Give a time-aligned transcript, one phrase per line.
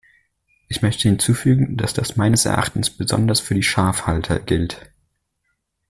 [0.67, 4.91] Ich möchte hinzufügen, dass das meines Erachtens besonders für die Schafhalter gilt.